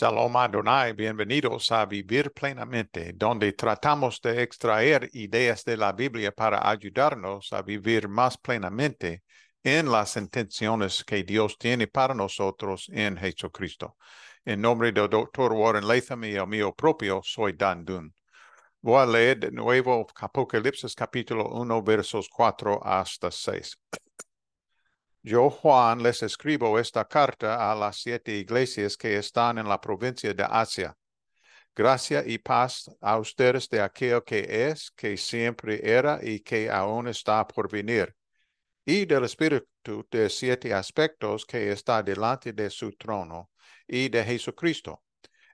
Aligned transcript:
Shalom 0.00 0.36
Adonai, 0.36 0.92
bienvenidos 0.92 1.72
a 1.72 1.84
Vivir 1.84 2.30
Plenamente, 2.32 3.14
donde 3.16 3.52
tratamos 3.52 4.20
de 4.22 4.44
extraer 4.44 5.10
ideas 5.12 5.64
de 5.64 5.76
la 5.76 5.90
Biblia 5.90 6.30
para 6.30 6.70
ayudarnos 6.70 7.52
a 7.52 7.62
vivir 7.62 8.08
más 8.08 8.38
plenamente 8.38 9.24
en 9.60 9.90
las 9.90 10.16
intenciones 10.16 11.02
que 11.02 11.24
Dios 11.24 11.58
tiene 11.58 11.88
para 11.88 12.14
nosotros 12.14 12.88
en 12.92 13.16
Jesucristo. 13.16 13.96
En 14.44 14.60
nombre 14.60 14.92
del 14.92 15.10
doctor 15.10 15.52
Warren 15.52 15.88
Latham 15.88 16.22
y 16.22 16.36
el 16.36 16.46
mío 16.46 16.72
propio, 16.72 17.20
soy 17.24 17.54
Dan 17.54 17.84
Dun. 17.84 18.14
Voy 18.80 19.02
a 19.02 19.06
leer 19.06 19.40
de 19.40 19.50
nuevo 19.50 20.06
Apocalipsis 20.14 20.94
capítulo 20.94 21.48
1, 21.48 21.82
versos 21.82 22.28
4 22.28 22.80
hasta 22.84 23.32
6. 23.32 23.76
Yo, 25.28 25.50
Juan, 25.50 26.02
les 26.02 26.22
escribo 26.22 26.78
esta 26.78 27.04
carta 27.04 27.70
a 27.70 27.74
las 27.74 27.98
siete 27.98 28.34
iglesias 28.38 28.96
que 28.96 29.18
están 29.18 29.58
en 29.58 29.68
la 29.68 29.78
provincia 29.78 30.32
de 30.32 30.42
Asia. 30.42 30.96
Gracia 31.76 32.24
y 32.26 32.38
paz 32.38 32.90
a 33.02 33.18
ustedes 33.18 33.68
de 33.68 33.82
aquel 33.82 34.22
que 34.24 34.70
es, 34.70 34.90
que 34.90 35.18
siempre 35.18 35.80
era 35.84 36.18
y 36.22 36.40
que 36.40 36.70
aún 36.70 37.08
está 37.08 37.46
por 37.46 37.70
venir, 37.70 38.14
y 38.86 39.04
del 39.04 39.24
Espíritu 39.24 40.06
de 40.10 40.30
siete 40.30 40.72
aspectos 40.72 41.44
que 41.44 41.72
está 41.72 42.02
delante 42.02 42.54
de 42.54 42.70
su 42.70 42.90
trono, 42.92 43.50
y 43.86 44.08
de 44.08 44.24
Jesucristo. 44.24 45.02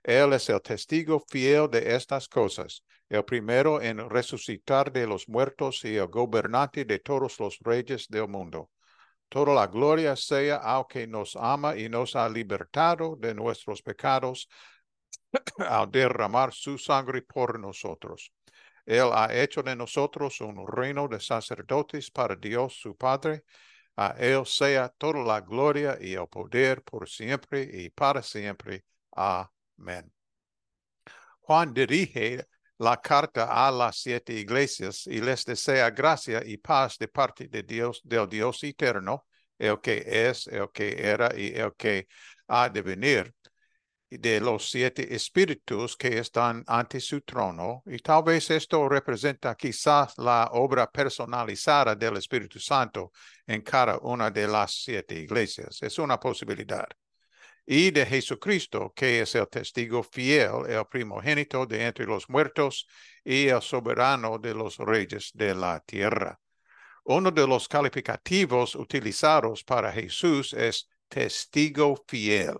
Él 0.01 0.31
es 0.31 0.47
el 0.47 0.61
testigo 0.61 1.21
fiel 1.27 1.69
de 1.69 1.93
estas 1.93 2.29
cosas, 2.29 2.81
el 3.09 3.25
primero 3.25 3.81
en 3.81 4.09
resucitar 4.09 4.89
de 4.89 5.05
los 5.05 5.27
muertos 5.27 5.83
y 5.83 5.97
el 5.97 6.07
gobernante 6.07 6.85
de 6.85 6.99
todos 6.99 7.37
los 7.41 7.59
reyes 7.59 8.07
del 8.07 8.29
mundo 8.29 8.69
Toda 9.35 9.53
la 9.53 9.67
gloria 9.67 10.15
sea 10.15 10.61
al 10.63 10.87
que 10.87 11.05
nos 11.07 11.35
ama 11.35 11.75
y 11.75 11.89
nos 11.89 12.15
ha 12.15 12.29
libertado 12.29 13.17
de 13.17 13.33
nuestros 13.35 13.81
pecados 13.81 14.47
al 15.57 15.91
derramar 15.91 16.53
su 16.53 16.77
sangre 16.77 17.21
por 17.21 17.59
nosotros. 17.59 18.31
Él 18.85 19.09
ha 19.11 19.27
hecho 19.33 19.61
de 19.61 19.75
nosotros 19.75 20.39
un 20.39 20.65
reino 20.65 21.09
de 21.09 21.19
sacerdotes 21.19 22.09
para 22.09 22.37
Dios 22.37 22.79
su 22.79 22.95
Padre. 22.95 23.43
A 23.97 24.15
Él 24.17 24.45
sea 24.45 24.87
toda 24.87 25.21
la 25.21 25.41
gloria 25.41 25.97
y 25.99 26.13
el 26.13 26.29
poder 26.29 26.81
por 26.83 27.09
siempre 27.09 27.69
y 27.69 27.89
para 27.89 28.21
siempre. 28.21 28.85
Amén. 29.11 30.13
Juan 31.41 31.73
dirige 31.73 32.47
la 32.77 32.97
carta 33.01 33.67
a 33.67 33.71
las 33.71 33.97
siete 33.97 34.33
iglesias 34.33 35.07
y 35.07 35.21
les 35.21 35.45
desea 35.45 35.89
gracia 35.91 36.41
y 36.45 36.57
paz 36.57 36.97
de 36.97 37.07
parte 37.07 37.47
de 37.47 37.63
Dios, 37.63 38.01
del 38.03 38.27
Dios 38.27 38.63
eterno, 38.63 39.25
el 39.57 39.79
que 39.79 40.03
es, 40.05 40.47
el 40.47 40.69
que 40.73 40.95
era 40.99 41.31
y 41.35 41.53
el 41.55 41.73
que 41.75 42.07
ha 42.47 42.69
de 42.69 42.81
venir, 42.81 43.33
de 44.09 44.39
los 44.39 44.69
siete 44.69 45.13
espíritus 45.15 45.95
que 45.97 46.19
están 46.19 46.63
ante 46.67 46.99
su 46.99 47.21
trono. 47.21 47.83
Y 47.85 47.97
tal 47.99 48.23
vez 48.23 48.49
esto 48.51 48.87
representa 48.87 49.55
quizás 49.55 50.17
la 50.17 50.49
obra 50.53 50.89
personalizada 50.89 51.95
del 51.95 52.17
Espíritu 52.17 52.59
Santo 52.59 53.11
en 53.47 53.61
cada 53.61 53.97
una 53.99 54.29
de 54.31 54.47
las 54.47 54.71
siete 54.83 55.15
iglesias. 55.15 55.81
Es 55.81 55.97
una 55.99 56.19
posibilidad 56.19 56.87
y 57.65 57.91
de 57.91 58.05
Jesucristo, 58.05 58.93
que 58.95 59.21
es 59.21 59.33
el 59.35 59.47
testigo 59.47 60.03
fiel, 60.03 60.65
el 60.69 60.85
primogénito 60.85 61.65
de 61.65 61.85
entre 61.85 62.05
los 62.05 62.29
muertos 62.29 62.87
y 63.23 63.47
el 63.47 63.61
soberano 63.61 64.37
de 64.37 64.53
los 64.53 64.77
reyes 64.77 65.31
de 65.33 65.55
la 65.55 65.79
tierra. 65.79 66.39
Uno 67.05 67.31
de 67.31 67.47
los 67.47 67.67
calificativos 67.67 68.75
utilizados 68.75 69.63
para 69.63 69.91
Jesús 69.91 70.53
es 70.53 70.89
testigo 71.07 72.03
fiel. 72.07 72.57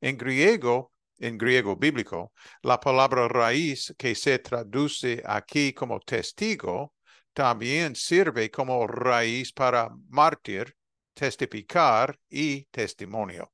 En 0.00 0.16
griego, 0.16 0.92
en 1.18 1.38
griego 1.38 1.76
bíblico, 1.76 2.32
la 2.62 2.78
palabra 2.78 3.28
raíz 3.28 3.94
que 3.96 4.14
se 4.14 4.38
traduce 4.38 5.22
aquí 5.24 5.72
como 5.72 6.00
testigo 6.00 6.94
también 7.32 7.96
sirve 7.96 8.50
como 8.50 8.86
raíz 8.86 9.52
para 9.52 9.90
mártir, 10.08 10.76
testificar 11.14 12.18
y 12.28 12.64
testimonio. 12.66 13.53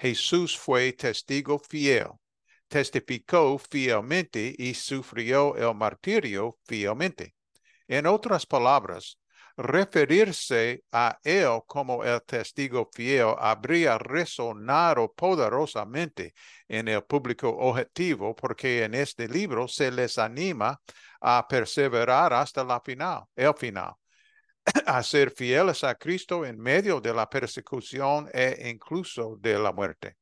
Jesús 0.00 0.58
fue 0.58 0.94
testigo 0.94 1.58
fiel, 1.58 2.08
testificó 2.68 3.58
fielmente 3.58 4.54
y 4.56 4.72
sufrió 4.72 5.54
el 5.56 5.74
martirio 5.74 6.56
fielmente. 6.66 7.34
En 7.86 8.06
otras 8.06 8.46
palabras, 8.46 9.18
referirse 9.58 10.82
a 10.90 11.18
él 11.22 11.60
como 11.66 12.02
el 12.02 12.22
testigo 12.22 12.88
fiel 12.94 13.34
habría 13.38 13.98
resonado 13.98 15.12
poderosamente 15.12 16.32
en 16.66 16.88
el 16.88 17.04
público 17.04 17.50
objetivo 17.50 18.34
porque 18.34 18.84
en 18.84 18.94
este 18.94 19.28
libro 19.28 19.68
se 19.68 19.90
les 19.90 20.16
anima 20.16 20.80
a 21.20 21.46
perseverar 21.46 22.32
hasta 22.32 22.64
la 22.64 22.80
final, 22.80 23.24
el 23.36 23.52
final 23.54 23.99
a 24.86 25.02
ser 25.02 25.30
fieles 25.30 25.84
a 25.84 25.94
Cristo 25.94 26.44
en 26.44 26.58
medio 26.58 27.00
de 27.00 27.14
la 27.14 27.28
persecución 27.28 28.28
e 28.32 28.68
incluso 28.70 29.36
de 29.40 29.58
la 29.58 29.72
muerte. 29.72 30.16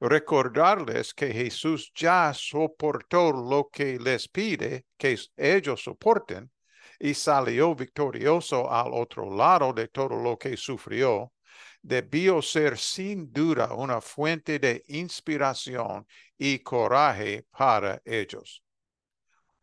Recordarles 0.00 1.14
que 1.14 1.32
Jesús 1.32 1.92
ya 1.94 2.32
soportó 2.34 3.32
lo 3.32 3.68
que 3.70 3.98
les 3.98 4.28
pide 4.28 4.86
que 4.98 5.16
ellos 5.36 5.82
soporten 5.82 6.50
y 6.98 7.14
salió 7.14 7.74
victorioso 7.74 8.70
al 8.70 8.92
otro 8.92 9.34
lado 9.34 9.72
de 9.72 9.88
todo 9.88 10.16
lo 10.16 10.36
que 10.36 10.56
sufrió, 10.56 11.32
debió 11.80 12.42
ser 12.42 12.78
sin 12.78 13.32
duda 13.32 13.74
una 13.74 14.00
fuente 14.00 14.58
de 14.58 14.82
inspiración 14.88 16.06
y 16.36 16.58
coraje 16.58 17.46
para 17.50 18.00
ellos. 18.04 18.63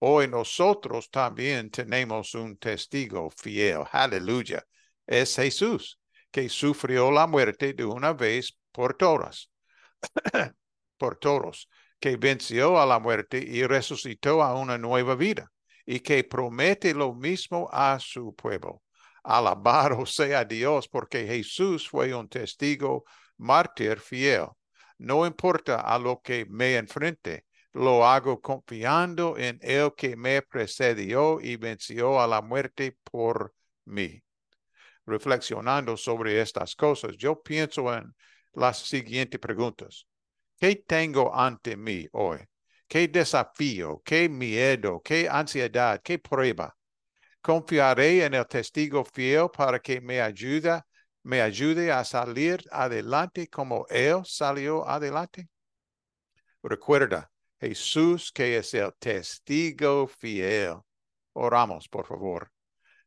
Hoy 0.03 0.27
nosotros 0.27 1.11
también 1.11 1.69
tenemos 1.69 2.33
un 2.33 2.57
testigo 2.57 3.29
fiel. 3.29 3.83
Aleluya. 3.91 4.65
Es 5.05 5.35
Jesús 5.35 5.99
que 6.31 6.49
sufrió 6.49 7.11
la 7.11 7.27
muerte 7.27 7.73
de 7.73 7.85
una 7.85 8.11
vez 8.13 8.57
por 8.71 8.95
todas. 8.95 9.51
por 10.97 11.17
todos. 11.17 11.69
Que 11.99 12.17
venció 12.17 12.81
a 12.81 12.87
la 12.87 12.97
muerte 12.97 13.37
y 13.37 13.63
resucitó 13.63 14.41
a 14.41 14.55
una 14.55 14.79
nueva 14.79 15.13
vida. 15.13 15.51
Y 15.85 15.99
que 15.99 16.23
promete 16.23 16.95
lo 16.95 17.13
mismo 17.13 17.69
a 17.71 17.99
su 17.99 18.33
pueblo. 18.33 18.81
Alabado 19.23 20.03
sea 20.07 20.43
Dios 20.45 20.87
porque 20.87 21.27
Jesús 21.27 21.87
fue 21.87 22.11
un 22.15 22.27
testigo 22.27 23.03
mártir 23.37 23.99
fiel. 23.99 24.47
No 24.97 25.27
importa 25.27 25.81
a 25.81 25.99
lo 25.99 26.21
que 26.23 26.47
me 26.49 26.77
enfrente 26.77 27.45
lo 27.73 28.05
hago 28.05 28.41
confiando 28.41 29.37
en 29.37 29.59
el 29.61 29.93
que 29.95 30.15
me 30.15 30.41
precedió 30.41 31.39
y 31.39 31.55
venció 31.55 32.21
a 32.21 32.27
la 32.27 32.41
muerte 32.41 32.97
por 33.03 33.53
mí. 33.85 34.21
Reflexionando 35.05 35.97
sobre 35.97 36.41
estas 36.41 36.75
cosas, 36.75 37.15
yo 37.17 37.41
pienso 37.41 37.93
en 37.93 38.13
las 38.53 38.79
siguientes 38.79 39.39
preguntas. 39.39 40.05
¿Qué 40.59 40.75
tengo 40.75 41.33
ante 41.33 41.75
mí 41.75 42.07
hoy? 42.11 42.39
¿Qué 42.87 43.07
desafío? 43.07 44.01
¿Qué 44.03 44.27
miedo? 44.27 45.01
¿Qué 45.03 45.27
ansiedad? 45.29 46.01
¿Qué 46.03 46.19
prueba? 46.19 46.75
¿Confiaré 47.41 48.25
en 48.25 48.33
el 48.35 48.45
testigo 48.45 49.03
fiel 49.03 49.49
para 49.49 49.79
que 49.79 49.99
me 50.01 50.21
ayude, 50.21 50.81
me 51.23 51.41
ayude 51.41 51.91
a 51.91 52.03
salir 52.03 52.63
adelante 52.69 53.47
como 53.47 53.87
él 53.89 54.21
salió 54.25 54.87
adelante? 54.87 55.49
Recuerda, 56.61 57.30
Jesús, 57.61 58.31
que 58.31 58.57
es 58.57 58.73
el 58.73 58.91
testigo 58.97 60.07
fiel. 60.07 60.77
Oramos, 61.33 61.87
por 61.87 62.07
favor. 62.07 62.51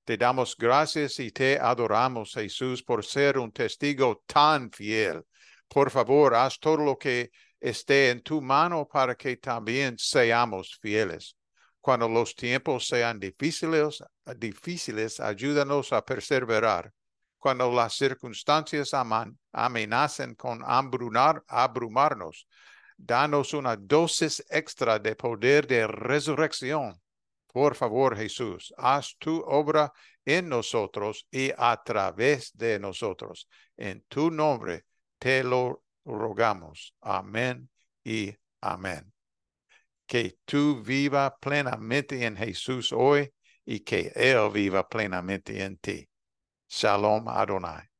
Te 0.04 0.16
damos 0.16 0.56
gracias 0.56 1.18
y 1.18 1.32
te 1.32 1.58
adoramos, 1.58 2.34
Jesús, 2.34 2.80
por 2.80 3.04
ser 3.04 3.36
un 3.36 3.50
testigo 3.50 4.22
tan 4.26 4.70
fiel. 4.70 5.24
Por 5.66 5.90
favor, 5.90 6.36
haz 6.36 6.60
todo 6.60 6.76
lo 6.76 6.96
que 6.96 7.32
esté 7.58 8.10
en 8.10 8.22
tu 8.22 8.40
mano 8.40 8.86
para 8.86 9.16
que 9.16 9.38
también 9.38 9.98
seamos 9.98 10.78
fieles. 10.80 11.36
Cuando 11.80 12.08
los 12.08 12.36
tiempos 12.36 12.86
sean 12.86 13.18
difíciles, 13.18 14.04
difíciles, 14.36 15.18
ayúdanos 15.18 15.92
a 15.92 16.04
perseverar. 16.04 16.92
Cuando 17.38 17.72
las 17.72 17.94
circunstancias 17.94 18.92
amenacen 19.52 20.36
con 20.36 20.62
abrumarnos, 20.64 22.46
danos 22.96 23.54
una 23.54 23.76
dosis 23.76 24.44
extra 24.50 24.98
de 24.98 25.16
poder 25.16 25.66
de 25.66 25.86
resurrección. 25.86 27.00
Por 27.52 27.74
favor, 27.74 28.16
Jesús, 28.16 28.74
haz 28.76 29.16
tu 29.18 29.40
obra 29.40 29.92
en 30.24 30.48
nosotros 30.48 31.26
y 31.30 31.52
a 31.56 31.80
través 31.84 32.56
de 32.56 32.78
nosotros. 32.78 33.48
En 33.76 34.04
tu 34.08 34.30
nombre 34.30 34.86
te 35.18 35.44
lo 35.44 35.84
rogamos. 36.04 36.94
Amén 37.00 37.68
y 38.02 38.34
amén. 38.60 39.12
Que 40.06 40.38
tú 40.44 40.82
viva 40.82 41.36
plenamente 41.38 42.24
en 42.24 42.36
Jesús 42.36 42.92
hoy 42.92 43.32
y 43.64 43.80
que 43.80 44.12
Él 44.14 44.50
viva 44.52 44.88
plenamente 44.88 45.62
en 45.62 45.78
ti. 45.78 46.08
Shalom 46.68 47.28
Adonai. 47.28 47.93